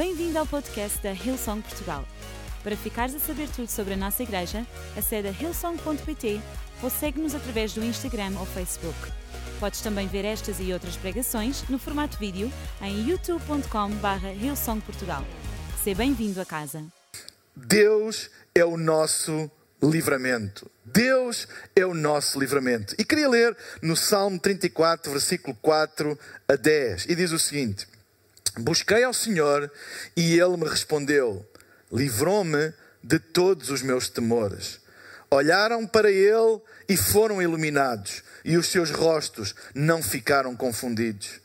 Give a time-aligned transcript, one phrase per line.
[0.00, 2.08] Bem-vindo ao podcast da Hillsong Portugal.
[2.64, 6.40] Para ficares a saber tudo sobre a nossa igreja, acede a hillsong.pt
[6.82, 8.96] ou segue-nos através do Instagram ou Facebook.
[9.60, 12.50] Podes também ver estas e outras pregações no formato vídeo
[12.80, 15.22] em youtube.com.br hillsongportugal.
[15.84, 16.82] Seja bem-vindo a casa.
[17.54, 19.50] Deus é o nosso
[19.82, 20.70] livramento.
[20.82, 21.46] Deus
[21.76, 22.94] é o nosso livramento.
[22.98, 27.04] E queria ler no Salmo 34, versículo 4 a 10.
[27.04, 27.86] E diz o seguinte:
[28.58, 29.70] Busquei ao Senhor
[30.16, 31.46] e ele me respondeu,
[31.92, 34.80] livrou-me de todos os meus temores.
[35.30, 41.40] Olharam para ele e foram iluminados, e os seus rostos não ficaram confundidos.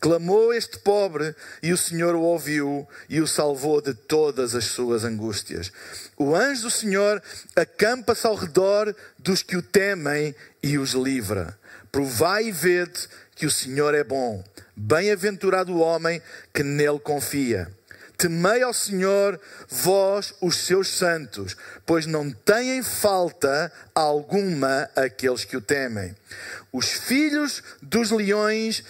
[0.00, 5.04] Clamou este pobre, e o Senhor o ouviu e o salvou de todas as suas
[5.04, 5.72] angústias.
[6.16, 7.20] O anjo do Senhor
[7.56, 11.58] acampa-se ao redor dos que o temem e os livra.
[11.90, 14.42] Provai e vede que o Senhor é bom.
[14.74, 16.20] Bem-aventurado o homem
[16.52, 17.72] que nele confia.
[18.16, 25.60] Temei ao Senhor, vós, os seus santos, pois não têm falta alguma aqueles que o
[25.60, 26.16] temem.
[26.72, 28.82] Os filhos dos leões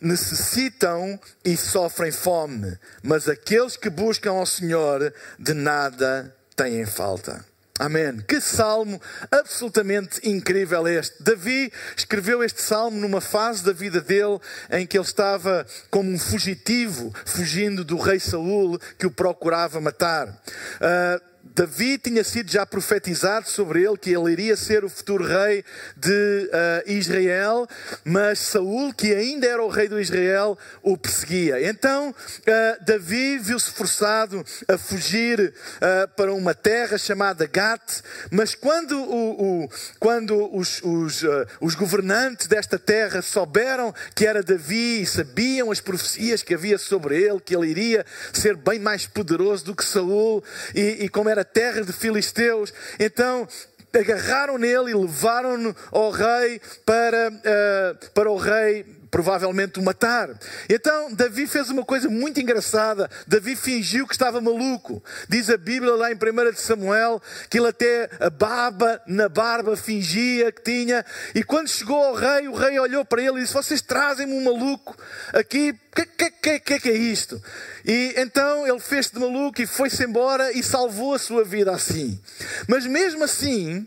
[0.00, 7.49] necessitam e sofrem fome, mas aqueles que buscam ao Senhor de nada têm falta.
[7.80, 8.18] Amém.
[8.28, 9.00] Que salmo
[9.30, 11.22] absolutamente incrível este.
[11.22, 14.38] Davi escreveu este salmo numa fase da vida dele
[14.70, 20.28] em que ele estava como um fugitivo, fugindo do rei Saul que o procurava matar.
[20.28, 25.64] Uh, Davi tinha sido já profetizado sobre ele que ele iria ser o futuro rei
[25.96, 27.66] de uh, Israel,
[28.04, 31.68] mas Saul, que ainda era o rei do Israel, o perseguia.
[31.68, 38.98] Então uh, Davi viu-se forçado a fugir uh, para uma terra chamada Gat, mas quando,
[38.98, 41.22] o, o quando os, os,
[41.60, 47.20] os governantes desta terra souberam que era Davi e sabiam as profecias que havia sobre
[47.20, 50.42] ele, que ele iria ser bem mais poderoso do que Saul
[50.74, 52.72] e, e como era terra de filisteus.
[52.98, 53.46] Então
[53.92, 60.30] agarraram nele e levaram-no ao rei para, uh, para o rei provavelmente o matar.
[60.68, 63.10] Então Davi fez uma coisa muito engraçada.
[63.26, 65.02] Davi fingiu que estava maluco.
[65.28, 66.18] Diz a Bíblia lá em 1
[66.56, 71.04] Samuel que ele até a barba na barba fingia que tinha.
[71.34, 74.44] E quando chegou ao rei, o rei olhou para ele e disse: Vocês trazem-me um
[74.44, 74.96] maluco
[75.32, 75.70] aqui.
[75.70, 77.42] O que, que, que, que, é isto?
[77.84, 82.20] E então ele fez-se de maluco e foi-se embora e salvou a sua vida assim.
[82.68, 83.86] Mas mesmo assim,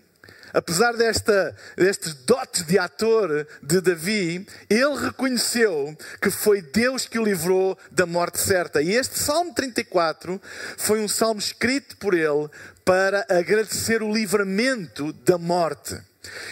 [0.53, 7.23] apesar desta, destes dotes de ator de Davi, ele reconheceu que foi Deus que o
[7.23, 8.81] livrou da morte certa.
[8.81, 10.41] E este Salmo 34
[10.77, 12.49] foi um salmo escrito por ele
[12.85, 15.99] para agradecer o livramento da morte.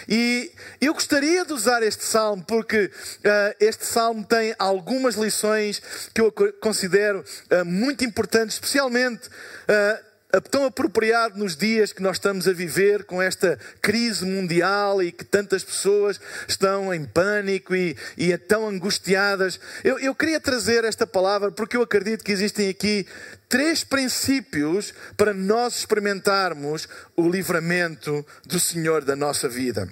[0.08, 5.80] E eu gostaria de usar este salmo porque uh, este salmo tem algumas lições
[6.14, 12.48] que eu considero uh, muito importantes, especialmente uh, tão apropriado nos dias que nós estamos
[12.48, 18.36] a viver com esta crise mundial e que tantas pessoas estão em pânico e, e
[18.38, 19.60] tão angustiadas.
[19.84, 23.06] Eu, eu queria trazer esta palavra porque eu acredito que existem aqui
[23.46, 29.86] três princípios para nós experimentarmos o livramento do Senhor da nossa vida.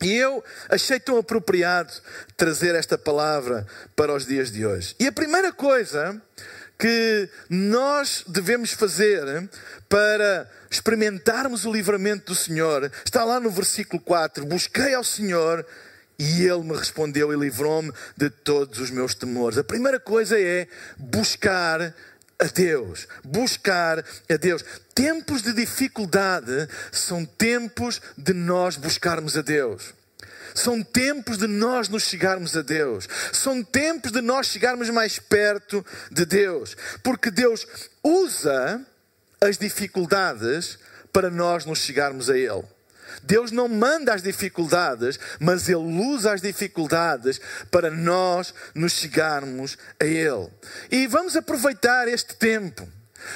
[0.00, 1.92] E eu achei tão apropriado
[2.36, 4.94] trazer esta palavra para os dias de hoje.
[4.98, 6.20] E a primeira coisa
[6.82, 9.48] que nós devemos fazer
[9.88, 15.64] para experimentarmos o livramento do Senhor está lá no versículo 4: Busquei ao Senhor
[16.18, 19.58] e Ele me respondeu e livrou-me de todos os meus temores.
[19.58, 20.66] A primeira coisa é
[20.98, 21.94] buscar
[22.36, 24.64] a Deus, buscar a Deus.
[24.92, 29.94] Tempos de dificuldade são tempos de nós buscarmos a Deus.
[30.54, 33.08] São tempos de nós nos chegarmos a Deus.
[33.32, 36.76] São tempos de nós chegarmos mais perto de Deus.
[37.02, 37.66] Porque Deus
[38.02, 38.84] usa
[39.40, 40.78] as dificuldades
[41.12, 42.64] para nós nos chegarmos a Ele.
[43.22, 47.40] Deus não manda as dificuldades, mas Ele usa as dificuldades
[47.70, 50.48] para nós nos chegarmos a Ele.
[50.90, 52.88] E vamos aproveitar este tempo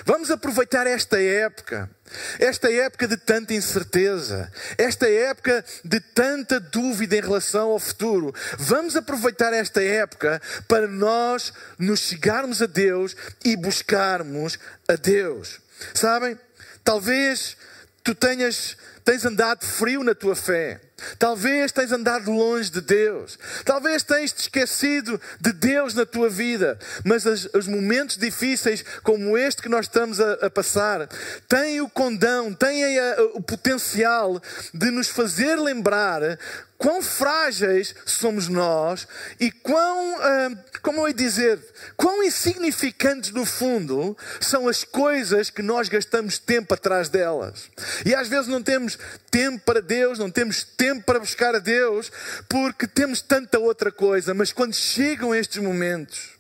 [0.04, 1.90] Vamos aproveitar esta época,
[2.38, 8.34] esta época de tanta incerteza, esta época de tanta dúvida em relação ao futuro.
[8.58, 15.60] Vamos aproveitar esta época para nós nos chegarmos a Deus e buscarmos a Deus.
[15.94, 16.38] Sabem?
[16.84, 17.56] Talvez
[18.02, 20.80] tu tenhas tens andado frio na tua fé.
[21.18, 23.38] Talvez tens andado longe de Deus.
[23.64, 26.78] Talvez tens te esquecido de Deus na tua vida.
[27.04, 31.06] Mas as, os momentos difíceis, como este que nós estamos a, a passar,
[31.48, 34.40] têm o condão, têm a, o potencial
[34.72, 36.38] de nos fazer lembrar
[36.78, 39.06] quão frágeis somos nós
[39.40, 40.50] e quão, ah,
[40.82, 41.58] como eu ia dizer,
[41.96, 47.70] quão insignificantes no fundo são as coisas que nós gastamos tempo atrás delas.
[48.04, 48.98] E às vezes não temos
[49.30, 52.12] tempo para Deus, não temos tempo para buscar a Deus,
[52.48, 56.35] porque temos tanta outra coisa, mas quando chegam estes momentos,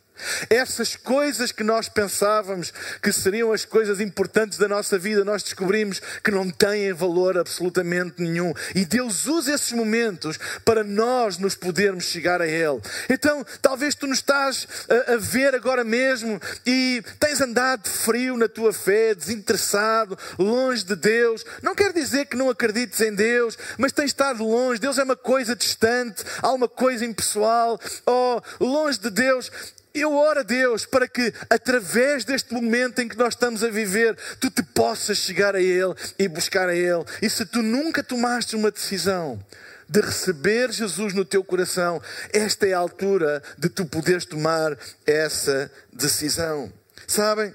[0.48, 2.72] essas coisas que nós pensávamos
[3.02, 8.22] que seriam as coisas importantes da nossa vida, nós descobrimos que não têm valor absolutamente
[8.22, 8.52] nenhum.
[8.74, 12.80] E Deus usa esses momentos para nós nos podermos chegar a Ele.
[13.08, 18.48] Então, talvez tu nos estás a, a ver agora mesmo e tens andado frio na
[18.48, 21.44] tua fé, desinteressado, longe de Deus.
[21.62, 24.80] Não quer dizer que não acredites em Deus, mas tens estado longe.
[24.80, 27.78] Deus é uma coisa distante, há uma coisa impessoal.
[28.06, 29.50] Oh, longe de Deus.
[29.98, 34.14] Eu oro a Deus para que, através deste momento em que nós estamos a viver,
[34.38, 37.02] tu te possas chegar a Ele e buscar a Ele.
[37.22, 39.42] E se tu nunca tomaste uma decisão
[39.88, 44.76] de receber Jesus no teu coração, esta é a altura de tu poderes tomar
[45.06, 46.70] essa decisão.
[47.06, 47.54] Sabem,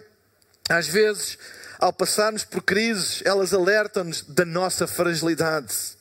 [0.67, 1.37] às vezes,
[1.77, 6.00] ao passarmos por crises, elas alertam-nos da nossa fragilidade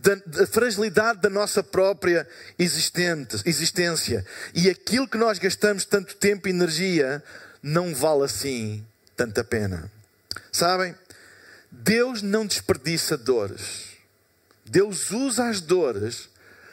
[0.00, 2.26] da, da fragilidade da nossa própria
[2.58, 4.24] existência.
[4.54, 7.22] E aquilo que nós gastamos tanto tempo e energia
[7.62, 8.84] não vale assim
[9.16, 9.90] tanta pena.
[10.50, 10.94] Sabem?
[11.70, 13.90] Deus não desperdiça dores.
[14.64, 16.28] Deus usa as dores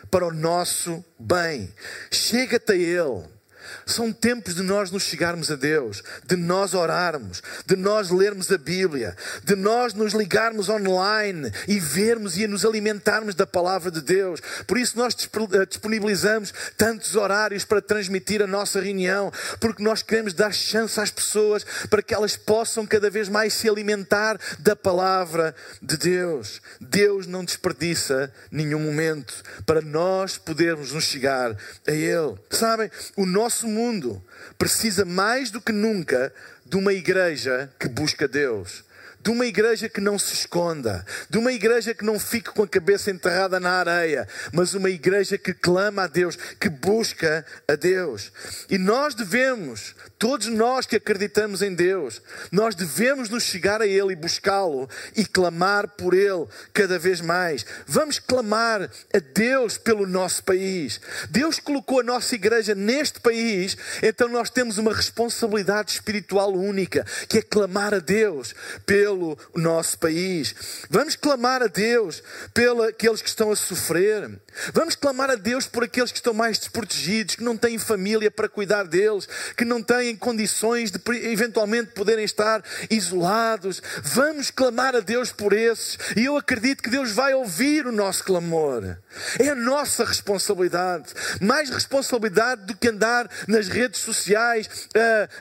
[0.09, 1.73] para o nosso bem.
[2.09, 3.36] Chega-te a Ele.
[3.85, 8.57] São tempos de nós nos chegarmos a Deus, de nós orarmos, de nós lermos a
[8.57, 14.41] Bíblia, de nós nos ligarmos online e vermos e nos alimentarmos da palavra de Deus.
[14.65, 20.33] Por isso nós eh, disponibilizamos tantos horários para transmitir a nossa reunião, porque nós queremos
[20.33, 25.55] dar chance às pessoas para que elas possam cada vez mais se alimentar da palavra
[25.81, 26.61] de Deus.
[26.79, 29.33] Deus não desperdiça nenhum momento
[29.65, 31.51] para nós podermos nos chegar
[31.87, 32.35] a Ele.
[32.49, 34.23] Sabem, o nosso nosso mundo
[34.57, 36.31] precisa mais do que nunca
[36.63, 38.85] de uma igreja que busca Deus
[39.19, 42.67] de uma igreja que não se esconda, de uma igreja que não fique com a
[42.67, 48.31] cabeça enterrada na areia, mas uma igreja que clama a Deus, que busca a Deus.
[48.69, 52.21] E nós devemos, todos nós que acreditamos em Deus,
[52.51, 57.65] nós devemos nos chegar a Ele e buscá-lo e clamar por Ele cada vez mais.
[57.85, 60.99] Vamos clamar a Deus pelo nosso país.
[61.29, 67.39] Deus colocou a nossa igreja neste país, então nós temos uma responsabilidade espiritual única, que
[67.39, 68.55] é clamar a Deus
[68.85, 70.55] pelo nosso país.
[70.89, 72.23] Vamos clamar a Deus
[72.53, 74.39] pelos que estão a sofrer.
[74.73, 78.49] Vamos clamar a Deus por aqueles que estão mais desprotegidos, que não têm família para
[78.49, 83.81] cuidar deles, que não têm condições de eventualmente poderem estar isolados.
[84.03, 85.97] Vamos clamar a Deus por esses.
[86.15, 88.97] E eu acredito que Deus vai ouvir o nosso clamor.
[89.39, 91.13] É a nossa responsabilidade.
[91.41, 94.69] Mais responsabilidade do que andar nas redes sociais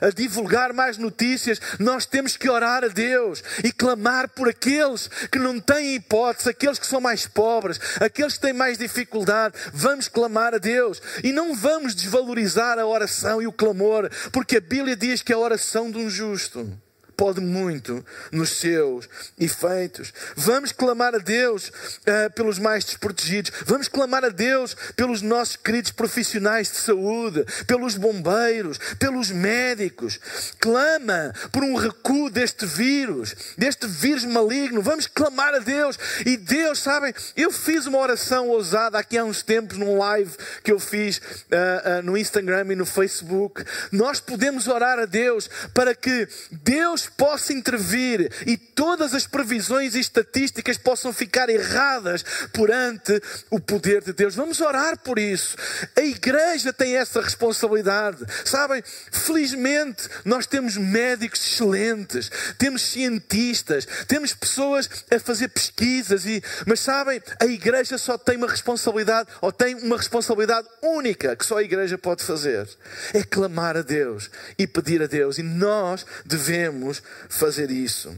[0.01, 1.59] a, a divulgar mais notícias.
[1.79, 6.79] Nós temos que orar a Deus e clamar por aqueles que não têm hipótese, aqueles
[6.79, 8.77] que são mais pobres, aqueles que têm mais
[9.07, 9.55] dificuldade.
[9.73, 14.61] Vamos clamar a Deus e não vamos desvalorizar a oração e o clamor, porque a
[14.61, 16.69] Bíblia diz que a oração de um justo
[17.17, 19.09] pode muito nos seus
[19.39, 20.13] efeitos.
[20.35, 23.51] Vamos clamar a Deus uh, pelos mais desprotegidos.
[23.65, 30.19] Vamos clamar a Deus pelos nossos queridos profissionais de saúde, pelos bombeiros, pelos médicos.
[30.59, 34.81] Clama por um recuo deste vírus, deste vírus maligno.
[34.83, 35.97] Vamos clamar a Deus.
[36.23, 40.31] E Deus, sabem, eu fiz uma oração ousada aqui há uns tempos num live
[40.63, 43.63] que eu fiz uh, uh, no Instagram e no Facebook.
[43.91, 49.99] Nós podemos orar a Deus para que Deus possa intervir e todas as previsões e
[49.99, 54.35] estatísticas possam ficar erradas perante o poder de Deus.
[54.35, 55.55] Vamos orar por isso.
[55.95, 58.25] A igreja tem essa responsabilidade.
[58.45, 66.79] Sabem, felizmente nós temos médicos excelentes, temos cientistas, temos pessoas a fazer pesquisas e mas
[66.79, 71.63] sabem, a igreja só tem uma responsabilidade ou tem uma responsabilidade única que só a
[71.63, 72.67] igreja pode fazer.
[73.13, 76.96] É clamar a Deus e pedir a Deus e nós devemos
[77.29, 78.17] fazer isso.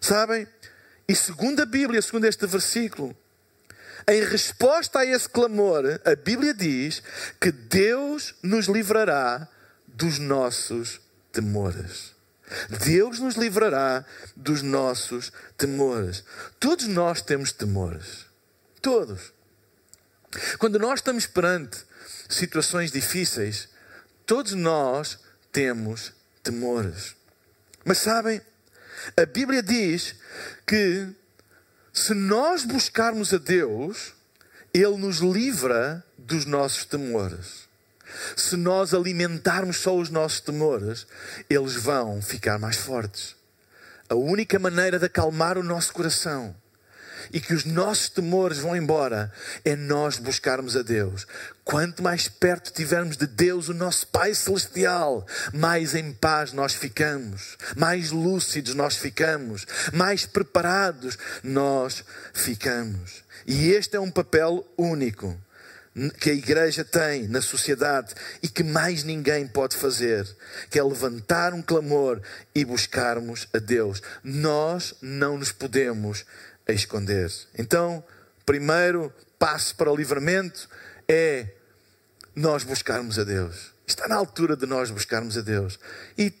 [0.00, 0.46] Sabem?
[1.08, 3.16] E segundo a Bíblia, segundo este versículo,
[4.06, 7.02] em resposta a esse clamor, a Bíblia diz
[7.40, 9.48] que Deus nos livrará
[9.86, 11.00] dos nossos
[11.32, 12.14] temores.
[12.84, 14.04] Deus nos livrará
[14.34, 16.24] dos nossos temores.
[16.58, 18.26] Todos nós temos temores.
[18.80, 19.32] Todos.
[20.58, 21.78] Quando nós estamos perante
[22.28, 23.68] situações difíceis,
[24.24, 25.18] todos nós
[25.52, 27.17] temos temores.
[27.88, 28.38] Mas sabem,
[29.16, 30.14] a Bíblia diz
[30.66, 31.08] que
[31.90, 34.12] se nós buscarmos a Deus,
[34.74, 37.66] Ele nos livra dos nossos temores.
[38.36, 41.06] Se nós alimentarmos só os nossos temores,
[41.48, 43.34] eles vão ficar mais fortes.
[44.06, 46.54] A única maneira de acalmar o nosso coração
[47.32, 49.32] e que os nossos temores vão embora
[49.64, 51.26] é nós buscarmos a Deus.
[51.64, 57.56] Quanto mais perto tivermos de Deus, o nosso Pai Celestial, mais em paz nós ficamos,
[57.76, 63.22] mais lúcidos nós ficamos, mais preparados nós ficamos.
[63.46, 65.36] E este é um papel único
[66.20, 70.26] que a igreja tem na sociedade e que mais ninguém pode fazer,
[70.70, 72.20] que é levantar um clamor
[72.54, 74.00] e buscarmos a Deus.
[74.22, 76.24] Nós não nos podemos
[76.68, 77.32] a esconder.
[77.58, 78.04] Então,
[78.44, 80.68] primeiro passo para o livramento
[81.08, 81.48] é
[82.34, 83.72] nós buscarmos a Deus.
[83.86, 85.80] Está na altura de nós buscarmos a Deus.
[86.16, 86.32] E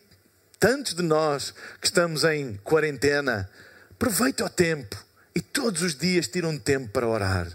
[0.60, 3.50] tantos de nós que estamos em quarentena,
[3.90, 4.96] aproveita o tempo
[5.34, 7.48] e todos os dias tira um tempo para orar.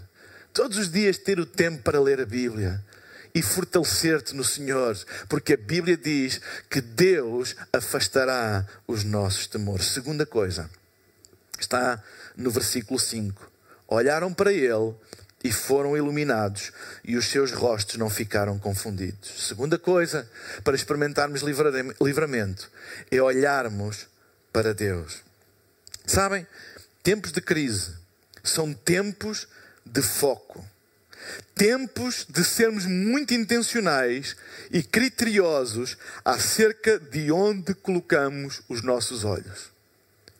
[0.52, 2.82] Todos os dias ter o tempo para ler a Bíblia
[3.34, 4.96] e fortalecer-te no Senhor,
[5.28, 6.40] porque a Bíblia diz
[6.70, 9.86] que Deus afastará os nossos temores.
[9.86, 10.70] Segunda coisa,
[11.64, 12.02] está
[12.36, 13.50] no versículo 5.
[13.88, 14.94] Olharam para ele
[15.42, 16.72] e foram iluminados,
[17.04, 19.46] e os seus rostos não ficaram confundidos.
[19.46, 20.26] Segunda coisa,
[20.62, 22.70] para experimentarmos livramento,
[23.10, 24.06] é olharmos
[24.50, 25.22] para Deus.
[26.06, 26.46] Sabem,
[27.02, 27.92] tempos de crise
[28.42, 29.46] são tempos
[29.84, 30.64] de foco.
[31.54, 34.36] Tempos de sermos muito intencionais
[34.70, 39.73] e criteriosos acerca de onde colocamos os nossos olhos.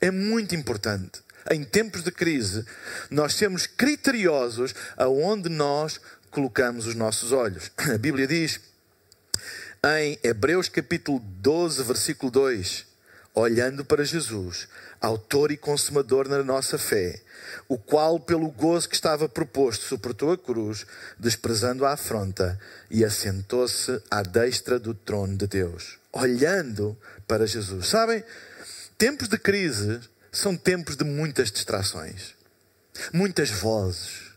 [0.05, 2.63] É muito importante em tempos de crise,
[3.11, 5.99] nós sermos criteriosos aonde nós
[6.31, 7.71] colocamos os nossos olhos.
[7.89, 8.61] A Bíblia diz
[9.83, 12.85] em Hebreus capítulo 12, versículo 2:
[13.35, 14.69] Olhando para Jesus,
[15.01, 17.23] Autor e Consumador na nossa fé,
[17.67, 20.85] o qual, pelo gozo que estava proposto, suportou a cruz,
[21.19, 25.99] desprezando a afronta e assentou-se à destra do trono de Deus.
[26.13, 26.95] Olhando
[27.27, 27.87] para Jesus.
[27.89, 28.23] Sabem,
[28.99, 30.01] tempos de crise
[30.33, 32.35] são tempos de muitas distrações,
[33.13, 34.33] muitas vozes,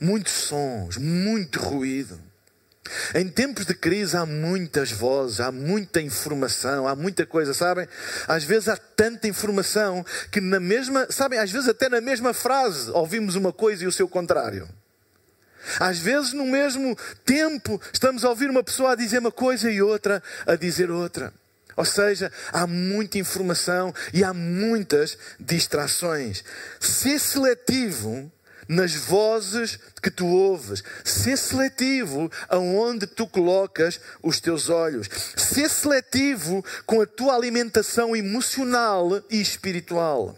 [0.00, 2.20] muitos sons, muito ruído.
[3.14, 7.86] Em tempos de crise há muitas vozes, há muita informação, há muita coisa, sabem?
[8.26, 12.90] Às vezes há tanta informação que na mesma, sabem, às vezes até na mesma frase
[12.90, 14.68] ouvimos uma coisa e o seu contrário.
[15.78, 19.80] Às vezes no mesmo tempo estamos a ouvir uma pessoa a dizer uma coisa e
[19.80, 21.32] outra a dizer outra.
[21.76, 26.44] Ou seja, há muita informação e há muitas distrações.
[26.78, 28.30] Ser seletivo
[28.70, 30.82] nas vozes que tu ouves.
[31.04, 35.08] Ser seletivo aonde tu colocas os teus olhos.
[35.36, 40.36] Ser seletivo com a tua alimentação emocional e espiritual.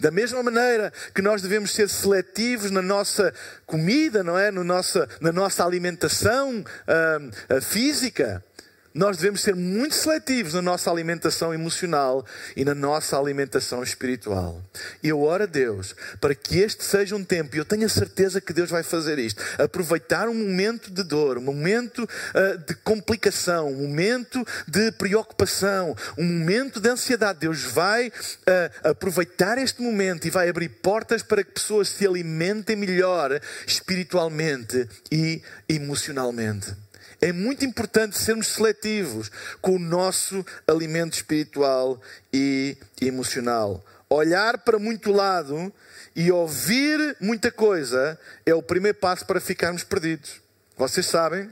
[0.00, 3.32] Da mesma maneira que nós devemos ser seletivos na nossa
[3.64, 4.50] comida, não é?
[4.50, 8.44] No nossa, na nossa alimentação uh, física,
[8.92, 12.24] nós devemos ser muito seletivos na nossa alimentação emocional
[12.56, 14.60] e na nossa alimentação espiritual.
[15.02, 17.88] E eu oro a Deus para que este seja um tempo, e eu tenho a
[17.88, 22.74] certeza que Deus vai fazer isto, aproveitar um momento de dor, um momento uh, de
[22.74, 27.40] complicação, um momento de preocupação, um momento de ansiedade.
[27.40, 32.76] Deus vai uh, aproveitar este momento e vai abrir portas para que pessoas se alimentem
[32.76, 36.74] melhor espiritualmente e emocionalmente.
[37.20, 42.00] É muito importante sermos seletivos com o nosso alimento espiritual
[42.32, 43.84] e emocional.
[44.08, 45.72] Olhar para muito lado
[46.16, 50.40] e ouvir muita coisa é o primeiro passo para ficarmos perdidos.
[50.76, 51.50] Vocês sabem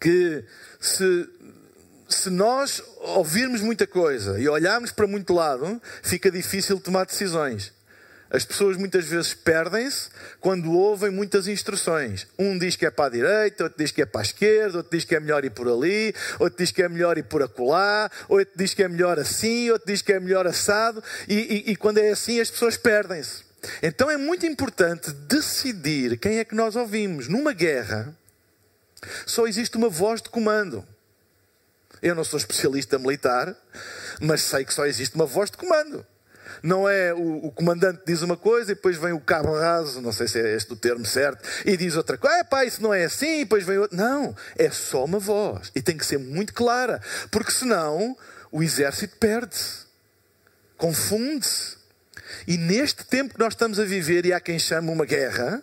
[0.00, 0.44] que
[0.80, 1.28] se,
[2.08, 7.72] se nós ouvirmos muita coisa e olharmos para muito lado, fica difícil tomar decisões.
[8.30, 10.08] As pessoas muitas vezes perdem-se
[10.38, 12.28] quando ouvem muitas instruções.
[12.38, 14.96] Um diz que é para a direita, outro diz que é para a esquerda, outro
[14.96, 18.08] diz que é melhor ir por ali, outro diz que é melhor ir por acolá,
[18.28, 21.02] outro diz que é melhor assim, outro diz que é melhor assado.
[21.28, 21.34] E,
[21.66, 23.42] e, e quando é assim, as pessoas perdem-se.
[23.82, 27.26] Então é muito importante decidir quem é que nós ouvimos.
[27.26, 28.16] Numa guerra,
[29.26, 30.86] só existe uma voz de comando.
[32.00, 33.54] Eu não sou especialista militar,
[34.20, 36.06] mas sei que só existe uma voz de comando.
[36.62, 40.12] Não é o, o, comandante diz uma coisa e depois vem o cabo raso, não
[40.12, 42.36] sei se é este o termo certo, e diz outra coisa.
[42.36, 43.96] É pá, isso não é assim, e depois vem outro.
[43.96, 45.70] Não, é só uma voz.
[45.74, 47.00] E tem que ser muito clara,
[47.30, 48.16] porque senão
[48.52, 49.86] o exército perde-se,
[50.76, 51.78] confunde-se.
[52.46, 55.62] E neste tempo que nós estamos a viver, e há quem chame uma guerra,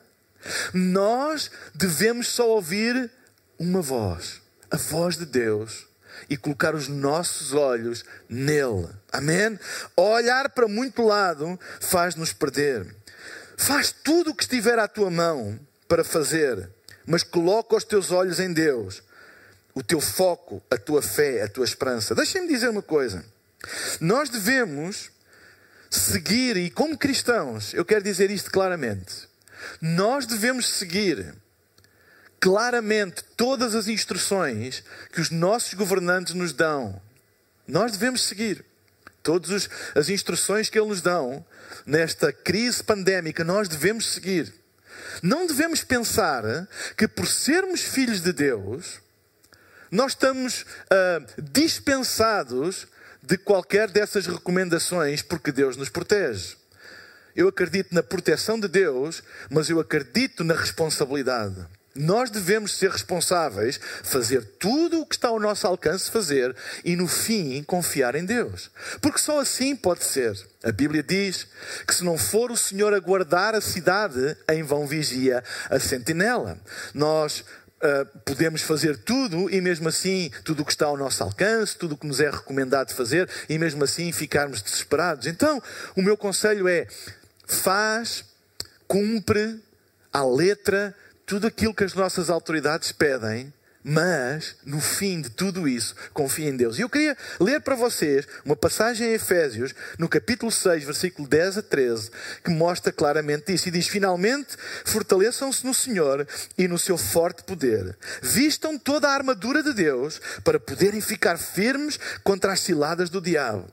[0.73, 3.11] Nós devemos só ouvir
[3.57, 5.87] uma voz, a voz de Deus,
[6.29, 8.87] e colocar os nossos olhos nele.
[9.11, 9.59] Amém?
[9.95, 12.95] Olhar para muito lado faz-nos perder.
[13.57, 16.69] Faz tudo o que estiver à tua mão para fazer,
[17.05, 19.01] mas coloca os teus olhos em Deus,
[19.73, 22.13] o teu foco, a tua fé, a tua esperança.
[22.13, 23.25] Deixem-me dizer uma coisa.
[23.99, 25.09] Nós devemos
[25.89, 29.27] seguir, e como cristãos, eu quero dizer isto claramente,
[29.81, 31.33] nós devemos seguir
[32.39, 37.01] claramente todas as instruções que os nossos governantes nos dão.
[37.67, 38.63] Nós devemos seguir
[39.27, 41.45] todas as instruções que eles nos dão
[41.85, 44.53] nesta crise pandémica, nós devemos seguir.
[45.21, 46.43] Não devemos pensar
[46.95, 49.01] que por sermos filhos de Deus,
[49.91, 52.87] nós estamos uh, dispensados
[53.21, 56.55] de qualquer dessas recomendações porque Deus nos protege.
[57.35, 61.67] Eu acredito na proteção de Deus, mas eu acredito na responsabilidade.
[61.97, 67.07] Nós devemos ser responsáveis, fazer tudo o que está ao nosso alcance fazer e no
[67.07, 68.69] fim confiar em Deus.
[69.01, 70.37] Porque só assim pode ser.
[70.63, 71.47] A Bíblia diz
[71.87, 76.57] que se não for o Senhor a guardar a cidade, em vão vigia a sentinela.
[76.93, 77.43] Nós
[77.77, 81.93] Uh, podemos fazer tudo e mesmo assim tudo o que está ao nosso alcance, tudo
[81.93, 85.27] o que nos é recomendado fazer e mesmo assim ficarmos desesperados.
[85.27, 85.61] Então,
[85.95, 86.87] o meu conselho é:
[87.45, 88.25] faz,
[88.87, 89.61] cumpre
[90.11, 90.95] à letra
[91.27, 93.53] tudo aquilo que as nossas autoridades pedem,
[93.83, 96.77] mas no fim de tudo isso, confia em Deus.
[96.77, 101.57] E eu queria ler para vocês uma passagem em Efésios, no capítulo 6, versículo 10
[101.57, 102.11] a 13,
[102.43, 103.67] que mostra claramente isso.
[103.67, 104.55] E diz: Finalmente,
[104.85, 106.25] fortaleçam-se no Senhor
[106.57, 107.97] e no seu forte poder.
[108.21, 113.67] Vistam toda a armadura de Deus para poderem ficar firmes contra as ciladas do diabo.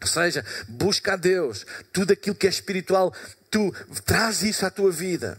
[0.00, 3.14] Ou seja, busca a Deus, tudo aquilo que é espiritual,
[3.50, 3.72] tu
[4.04, 5.38] traz isso à tua vida.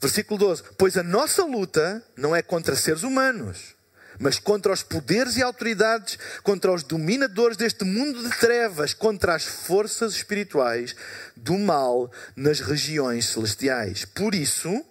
[0.00, 3.74] Versículo 12: Pois a nossa luta não é contra seres humanos,
[4.18, 9.44] mas contra os poderes e autoridades, contra os dominadores deste mundo de trevas, contra as
[9.44, 10.96] forças espirituais
[11.36, 14.06] do mal nas regiões celestiais.
[14.06, 14.84] Por isso,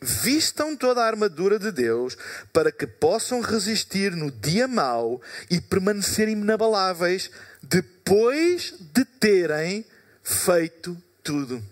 [0.00, 2.16] vistam toda a armadura de Deus
[2.52, 7.30] para que possam resistir no dia mau e permanecerem inabaláveis
[7.62, 9.84] depois de terem
[10.22, 11.62] feito tudo.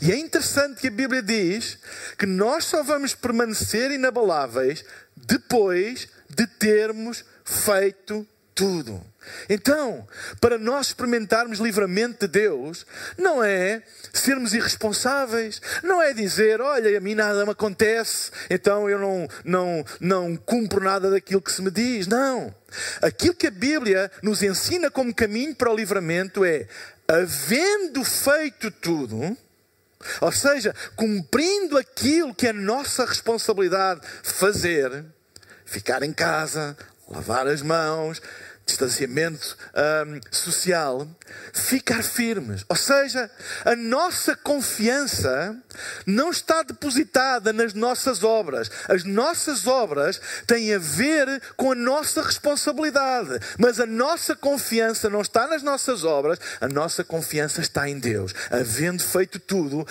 [0.00, 1.78] E é interessante que a Bíblia diz
[2.16, 4.84] que nós só vamos permanecer inabaláveis
[5.16, 9.00] depois de termos feito tudo.
[9.48, 10.06] Então,
[10.40, 12.84] para nós experimentarmos livramento de Deus,
[13.16, 18.98] não é sermos irresponsáveis, não é dizer, olha, a mim nada me acontece, então eu
[18.98, 22.06] não, não, não cumpro nada daquilo que se me diz.
[22.06, 22.52] Não.
[23.00, 26.66] Aquilo que a Bíblia nos ensina como caminho para o livramento é,
[27.06, 29.36] havendo feito tudo,
[30.20, 35.04] ou seja, cumprindo aquilo que é nossa responsabilidade fazer,
[35.64, 36.76] ficar em casa,
[37.08, 38.20] lavar as mãos,
[38.68, 39.56] distanciamento
[40.06, 41.08] um, social,
[41.52, 42.64] ficar firmes.
[42.68, 43.30] Ou seja,
[43.64, 45.56] a nossa confiança
[46.06, 48.70] não está depositada nas nossas obras.
[48.88, 53.38] As nossas obras têm a ver com a nossa responsabilidade.
[53.58, 58.34] Mas a nossa confiança não está nas nossas obras, a nossa confiança está em Deus.
[58.50, 59.86] Havendo feito tudo,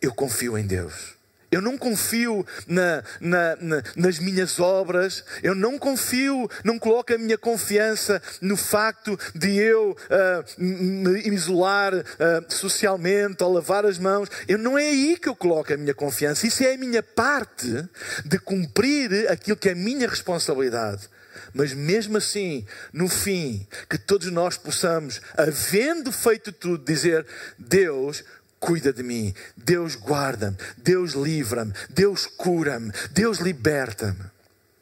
[0.00, 1.21] eu confio em Deus.
[1.52, 7.18] Eu não confio na, na, na, nas minhas obras, eu não confio, não coloco a
[7.18, 12.04] minha confiança no facto de eu uh, me isolar uh,
[12.48, 14.30] socialmente ou lavar as mãos.
[14.48, 16.46] Eu não é aí que eu coloco a minha confiança.
[16.46, 17.86] Isso é a minha parte
[18.24, 21.06] de cumprir aquilo que é a minha responsabilidade.
[21.52, 27.26] Mas mesmo assim, no fim, que todos nós possamos, havendo feito tudo, dizer:
[27.58, 28.24] Deus,
[28.62, 34.24] cuida de mim, Deus guarda-me, Deus livra-me, Deus cura-me, Deus liberta-me.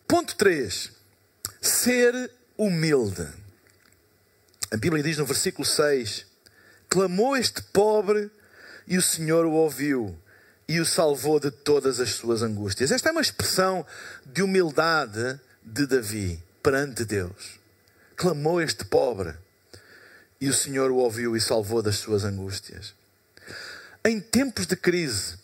[0.06, 0.92] Ponto 3.
[1.62, 3.26] Ser humilde.
[4.70, 6.26] A Bíblia diz no versículo 6:
[6.90, 8.30] Clamou este pobre
[8.86, 10.14] e o Senhor o ouviu
[10.68, 12.92] e o salvou de todas as suas angústias.
[12.92, 13.84] Esta é uma expressão
[14.26, 17.58] de humildade de Davi perante Deus.
[18.14, 19.34] Clamou este pobre
[20.38, 22.99] e o Senhor o ouviu e salvou das suas angústias
[24.04, 25.38] em tempos de crise.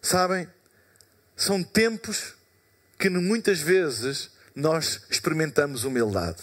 [0.00, 0.48] Sabem?
[1.36, 2.34] São tempos
[2.98, 6.42] que muitas vezes nós experimentamos humildade.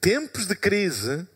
[0.00, 1.26] Tempos de crise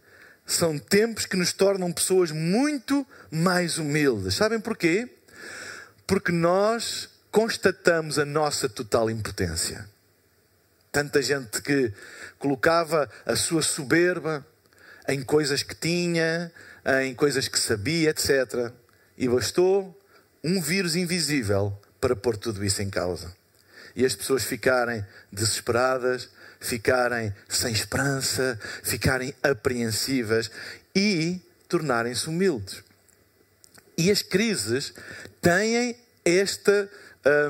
[0.46, 4.34] são tempos que nos tornam pessoas muito mais humildes.
[4.34, 5.08] Sabem porquê?
[6.06, 9.88] Porque nós constatamos a nossa total impotência.
[10.92, 11.92] Tanta gente que
[12.38, 14.46] colocava a sua soberba,
[15.08, 16.52] em coisas que tinha,
[17.02, 18.72] em coisas que sabia, etc.
[19.16, 19.98] E bastou
[20.42, 23.34] um vírus invisível para pôr tudo isso em causa.
[23.96, 26.28] E as pessoas ficarem desesperadas,
[26.60, 30.50] ficarem sem esperança, ficarem apreensivas
[30.94, 32.82] e tornarem-se humildes.
[33.96, 34.92] E as crises
[35.40, 36.90] têm esta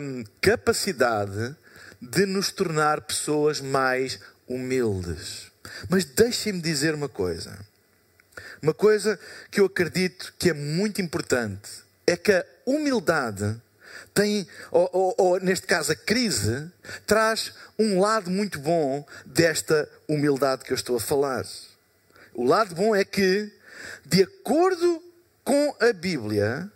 [0.01, 1.57] hum, capacidade
[2.01, 5.51] de nos tornar pessoas mais humildes.
[5.89, 7.59] Mas deixem-me dizer uma coisa.
[8.63, 9.19] Uma coisa
[9.51, 11.71] que eu acredito que é muito importante
[12.07, 13.61] é que a humildade
[14.13, 16.71] tem, ou, ou, ou, neste caso a crise,
[17.07, 21.45] traz um lado muito bom desta humildade que eu estou a falar.
[22.33, 23.53] O lado bom é que,
[24.05, 25.03] de acordo
[25.43, 26.71] com a Bíblia,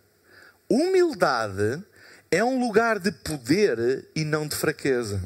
[0.69, 1.83] humildade
[2.31, 5.23] é um lugar de poder e não de fraqueza.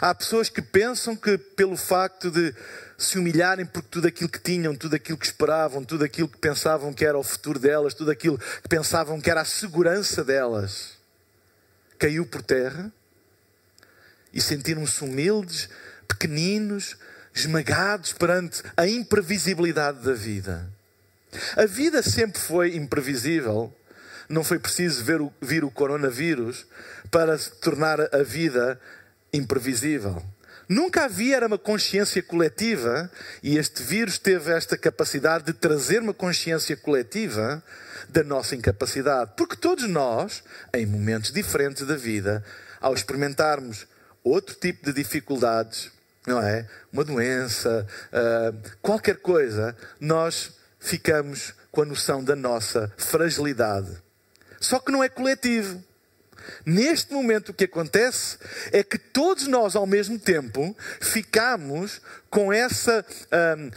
[0.00, 2.54] Há pessoas que pensam que, pelo facto de
[2.96, 6.92] se humilharem por tudo aquilo que tinham, tudo aquilo que esperavam, tudo aquilo que pensavam
[6.92, 10.92] que era o futuro delas, tudo aquilo que pensavam que era a segurança delas,
[11.98, 12.90] caiu por terra
[14.32, 15.68] e sentiram-se humildes,
[16.06, 16.96] pequeninos,
[17.34, 20.70] esmagados perante a imprevisibilidade da vida.
[21.56, 23.74] A vida sempre foi imprevisível.
[24.28, 26.66] Não foi preciso ver o, vir o coronavírus
[27.10, 28.80] para tornar a vida
[29.32, 30.22] imprevisível.
[30.68, 33.10] Nunca havia era uma consciência coletiva
[33.42, 37.62] e este vírus teve esta capacidade de trazer uma consciência coletiva
[38.08, 39.32] da nossa incapacidade.
[39.36, 40.42] Porque todos nós,
[40.74, 42.44] em momentos diferentes da vida,
[42.80, 43.86] ao experimentarmos
[44.24, 45.90] outro tipo de dificuldades,
[46.26, 46.66] não é?
[46.92, 53.96] Uma doença, uh, qualquer coisa, nós ficamos com a noção da nossa fragilidade.
[54.60, 55.82] Só que não é coletivo.
[56.64, 58.38] Neste momento, o que acontece
[58.72, 63.04] é que todos nós, ao mesmo tempo, ficamos com essa
[63.56, 63.70] hum,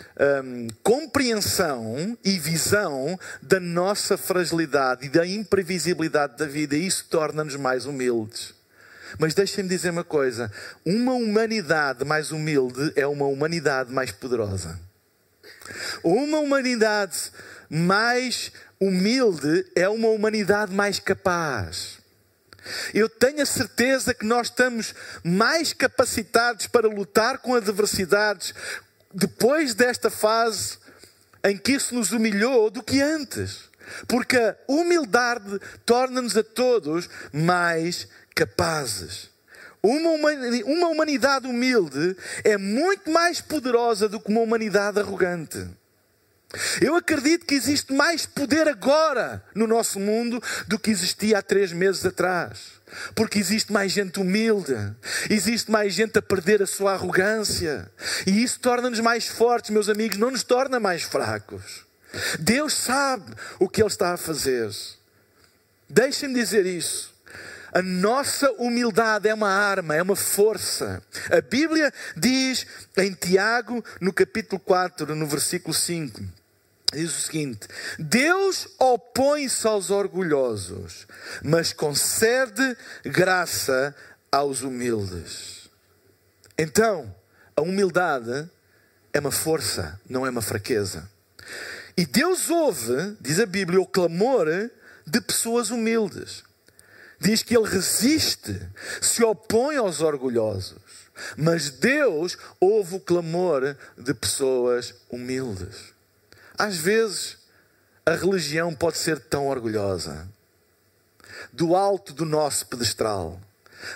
[0.44, 7.56] hum, compreensão e visão da nossa fragilidade e da imprevisibilidade da vida, e isso torna-nos
[7.56, 8.54] mais humildes.
[9.18, 10.52] Mas deixem-me dizer uma coisa:
[10.86, 14.80] uma humanidade mais humilde é uma humanidade mais poderosa.
[16.04, 17.32] Uma humanidade
[17.70, 21.99] mais humilde é uma humanidade mais capaz.
[22.94, 24.94] Eu tenho a certeza que nós estamos
[25.24, 28.54] mais capacitados para lutar com adversidades
[29.14, 30.78] depois desta fase
[31.44, 33.70] em que isso nos humilhou do que antes.
[34.08, 39.30] Porque a humildade torna-nos a todos mais capazes.
[39.82, 45.66] Uma humanidade humilde é muito mais poderosa do que uma humanidade arrogante.
[46.82, 51.72] Eu acredito que existe mais poder agora no nosso mundo do que existia há três
[51.72, 52.80] meses atrás.
[53.14, 54.76] Porque existe mais gente humilde,
[55.30, 57.88] existe mais gente a perder a sua arrogância,
[58.26, 61.86] e isso torna-nos mais fortes, meus amigos, não nos torna mais fracos.
[62.40, 64.72] Deus sabe o que Ele está a fazer.
[65.88, 67.14] Deixem-me dizer isso.
[67.72, 71.04] A nossa humildade é uma arma, é uma força.
[71.30, 72.66] A Bíblia diz
[72.98, 76.20] em Tiago, no capítulo 4, no versículo 5,
[76.94, 81.08] diz o seguinte: Deus opõe-se aos orgulhosos,
[81.44, 83.96] mas concede graça
[84.32, 85.70] aos humildes.
[86.58, 87.14] Então,
[87.56, 88.50] a humildade
[89.14, 91.10] é uma força, não é uma fraqueza.
[91.98, 94.48] E Deus ouve, diz a Bíblia, o clamor
[95.06, 96.44] de pessoas humildes
[97.20, 98.60] diz que ele resiste,
[99.02, 100.80] se opõe aos orgulhosos.
[101.36, 105.94] Mas Deus ouve o clamor de pessoas humildes.
[106.60, 107.38] Às vezes,
[108.06, 110.28] a religião pode ser tão orgulhosa,
[111.54, 113.40] do alto do nosso pedestral.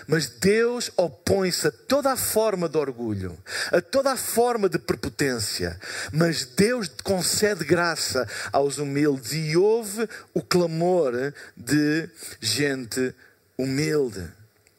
[0.08, 3.38] Mas Deus opõe-se a toda a forma de orgulho,
[3.70, 5.78] a toda a forma de prepotência.
[6.10, 11.14] Mas Deus concede graça aos humildes e ouve o clamor
[11.58, 13.14] de gente
[13.58, 14.26] humilde.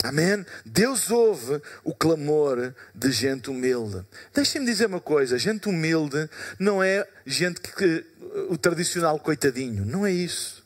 [0.02, 0.44] Amém?
[0.66, 4.04] Deus ouve o clamor de gente humilde.
[4.34, 6.28] Deixem-me dizer uma coisa: gente humilde
[6.58, 8.04] não é gente que,
[8.50, 10.64] o tradicional coitadinho, não é isso.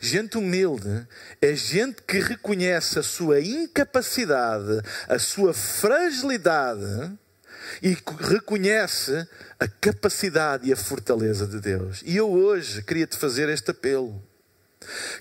[0.00, 1.06] Gente humilde
[1.40, 7.12] é gente que reconhece a sua incapacidade, a sua fragilidade
[7.82, 9.26] e reconhece
[9.58, 12.02] a capacidade e a fortaleza de Deus.
[12.04, 14.22] E eu hoje queria te fazer este apelo: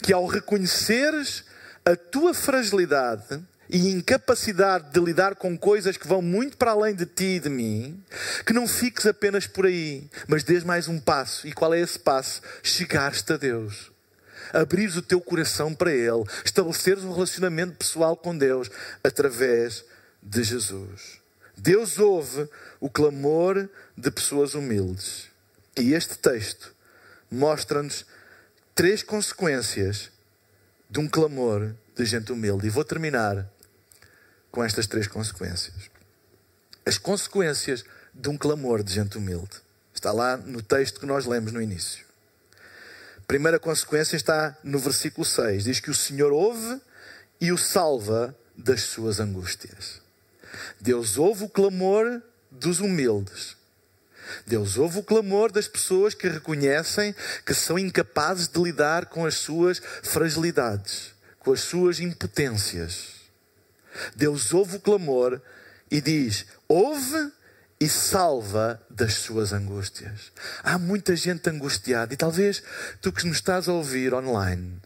[0.02, 1.44] que ao reconheceres
[1.88, 7.06] a tua fragilidade e incapacidade de lidar com coisas que vão muito para além de
[7.06, 8.04] ti e de mim,
[8.46, 11.48] que não fiques apenas por aí, mas dês mais um passo.
[11.48, 12.42] E qual é esse passo?
[12.62, 13.92] Chegares-te a Deus
[14.54, 18.72] abrires o teu coração para Ele, estabeleceres um relacionamento pessoal com Deus
[19.04, 19.84] através
[20.24, 21.20] de Jesus.
[21.58, 22.48] Deus ouve
[22.80, 25.26] o clamor de pessoas humildes.
[25.78, 26.74] E este texto
[27.30, 28.06] mostra-nos
[28.74, 30.10] três consequências
[30.90, 32.68] de um clamor de gente humilde.
[32.68, 33.48] E vou terminar
[34.52, 35.90] com estas três consequências.
[36.86, 39.62] As consequências de um clamor de gente humilde.
[39.94, 42.06] Está lá no texto que nós lemos no início.
[43.28, 45.66] Primeira consequência está no versículo 6.
[45.66, 46.80] Diz que o Senhor ouve
[47.42, 50.02] e o salva das suas angústias.
[50.80, 53.57] Deus ouve o clamor dos humildes.
[54.46, 59.36] Deus ouve o clamor das pessoas que reconhecem que são incapazes de lidar com as
[59.36, 63.16] suas fragilidades, com as suas impotências.
[64.16, 65.42] Deus ouve o clamor
[65.90, 67.32] e diz: ouve
[67.80, 70.32] e salva das suas angústias.
[70.64, 72.64] Há muita gente angustiada e talvez
[73.02, 74.82] tu que nos estás a ouvir online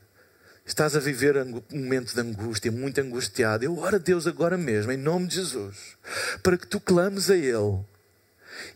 [0.71, 3.65] estás a viver um momento de angústia, muito angustiado.
[3.65, 5.97] Eu oro a Deus agora mesmo, em nome de Jesus,
[6.41, 7.83] para que tu clames a Ele.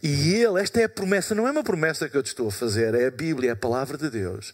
[0.01, 2.51] E Ele, esta é a promessa, não é uma promessa que eu te estou a
[2.51, 4.53] fazer, é a Bíblia, é a palavra de Deus.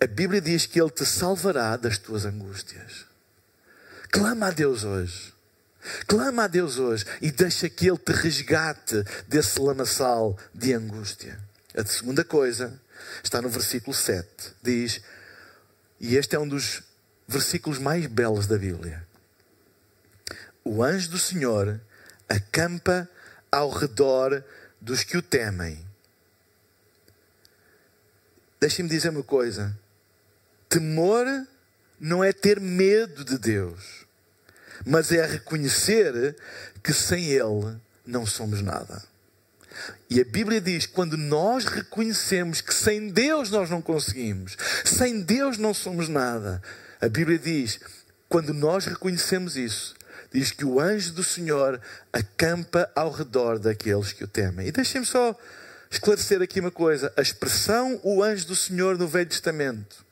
[0.00, 3.06] A Bíblia diz que Ele te salvará das tuas angústias.
[4.10, 5.32] Clama a Deus hoje.
[6.06, 11.38] Clama a Deus hoje e deixa que Ele te resgate desse lamaçal de angústia.
[11.76, 12.80] A segunda coisa
[13.22, 14.26] está no versículo 7.
[14.62, 15.00] Diz:
[16.02, 16.82] e este é um dos
[17.28, 19.06] versículos mais belos da Bíblia.
[20.64, 21.80] O anjo do Senhor
[22.28, 23.08] acampa
[23.52, 24.42] ao redor
[24.80, 25.86] dos que o temem.
[28.58, 29.78] Deixem-me dizer uma coisa:
[30.68, 31.26] temor
[32.00, 34.06] não é ter medo de Deus,
[34.86, 36.34] mas é reconhecer
[36.82, 39.02] que sem Ele não somos nada.
[40.08, 45.58] E a Bíblia diz: quando nós reconhecemos que sem Deus nós não conseguimos, sem Deus
[45.58, 46.62] não somos nada,
[47.00, 47.80] a Bíblia diz:
[48.28, 49.94] quando nós reconhecemos isso,
[50.32, 51.80] diz que o anjo do Senhor
[52.12, 54.66] acampa ao redor daqueles que o temem.
[54.66, 55.38] E deixem-me só
[55.90, 60.04] esclarecer aqui uma coisa: a expressão o anjo do Senhor no Velho Testamento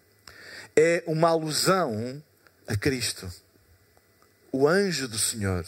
[0.76, 2.22] é uma alusão
[2.66, 3.30] a Cristo.
[4.52, 5.64] O anjo do Senhor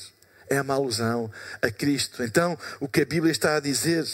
[0.48, 2.22] é uma alusão a Cristo.
[2.22, 4.06] Então, o que a Bíblia está a dizer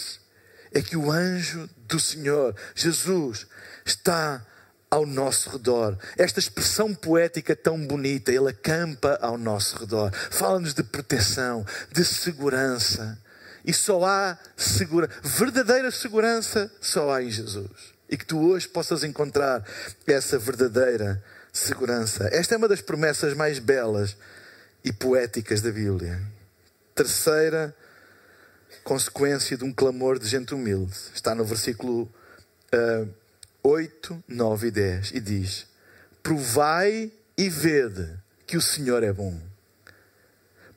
[0.71, 3.47] é que o anjo do Senhor, Jesus,
[3.85, 4.45] está
[4.89, 5.97] ao nosso redor.
[6.17, 10.11] Esta expressão poética tão bonita, ele acampa ao nosso redor.
[10.31, 13.17] Fala-nos de proteção, de segurança.
[13.63, 17.69] E só há segurança, verdadeira segurança, só há em Jesus.
[18.09, 19.63] E que tu hoje possas encontrar
[20.07, 21.23] essa verdadeira
[21.53, 22.29] segurança.
[22.31, 24.17] Esta é uma das promessas mais belas
[24.83, 26.19] e poéticas da Bíblia.
[26.95, 27.75] Terceira
[28.83, 32.11] consequência de um clamor de gente humilde está no versículo
[32.73, 33.18] uh,
[33.63, 35.67] 8, 9 e 10 e diz:
[36.23, 38.09] Provai e vede
[38.45, 39.39] que o Senhor é bom.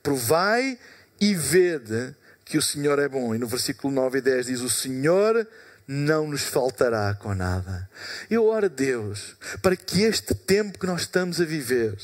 [0.01, 0.77] Provai
[1.19, 2.15] e vede
[2.45, 3.33] que o Senhor é bom.
[3.33, 5.47] E no versículo 9 e 10 diz: O Senhor
[5.87, 7.89] não nos faltará com nada.
[8.29, 11.97] Eu oro a Deus para que este tempo que nós estamos a viver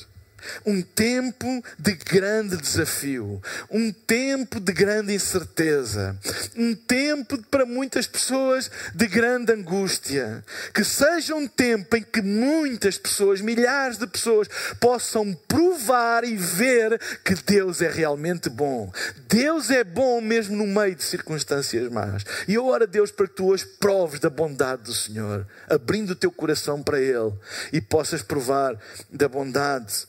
[0.66, 6.18] um tempo de grande desafio, um tempo de grande incerteza,
[6.56, 10.44] um tempo para muitas pessoas de grande angústia.
[10.74, 14.48] Que seja um tempo em que muitas pessoas, milhares de pessoas,
[14.80, 18.92] possam provar e ver que Deus é realmente bom.
[19.28, 22.24] Deus é bom mesmo no meio de circunstâncias más.
[22.48, 26.12] E eu oro a Deus para que tu hoje proves da bondade do Senhor, abrindo
[26.12, 27.34] o teu coração para Ele
[27.72, 28.78] e possas provar
[29.12, 30.08] da bondade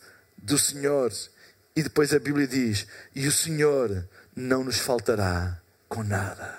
[0.51, 1.13] do Senhor.
[1.75, 5.59] E depois a Bíblia diz: E o Senhor não nos faltará
[5.89, 6.59] com nada.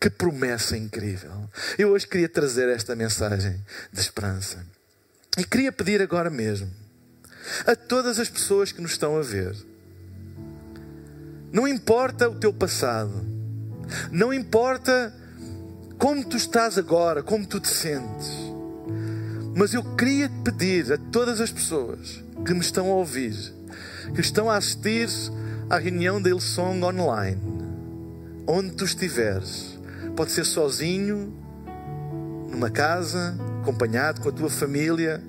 [0.00, 1.50] Que promessa incrível!
[1.76, 4.64] Eu hoje queria trazer esta mensagem de esperança.
[5.36, 6.70] E queria pedir agora mesmo
[7.66, 9.56] a todas as pessoas que nos estão a ver:
[11.50, 13.24] não importa o teu passado,
[14.12, 15.14] não importa
[15.98, 18.47] como tu estás agora, como tu te sentes,
[19.54, 23.34] mas eu queria pedir a todas as pessoas que me estão a ouvir,
[24.14, 25.08] que estão a assistir
[25.68, 27.40] à reunião da Ilsong online,
[28.46, 29.78] onde tu estiveres,
[30.16, 31.34] pode ser sozinho,
[32.50, 35.22] numa casa, acompanhado com a tua família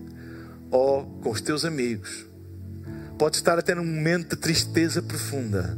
[0.71, 2.25] ou com os teus amigos.
[3.17, 5.77] Pode estar até num momento de tristeza profunda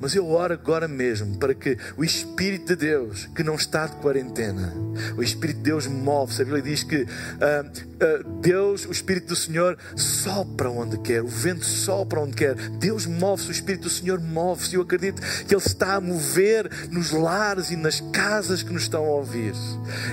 [0.00, 3.96] mas eu oro agora mesmo para que o Espírito de Deus, que não está de
[3.96, 4.72] quarentena,
[5.16, 6.42] o Espírito de Deus move-se.
[6.42, 11.26] A Bíblia diz que uh, uh, Deus, o Espírito do Senhor, sopra onde quer, o
[11.26, 12.54] vento sopra onde quer.
[12.54, 14.74] Deus move-se, o Espírito do Senhor move-se.
[14.74, 19.04] Eu acredito que Ele está a mover nos lares e nas casas que nos estão
[19.04, 19.52] a ouvir.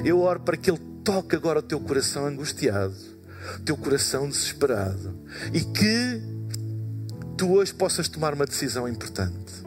[0.03, 2.95] Eu oro para que Ele toque agora o teu coração angustiado,
[3.57, 5.15] o teu coração desesperado
[5.53, 6.21] e que
[7.37, 9.64] tu hoje possas tomar uma decisão importante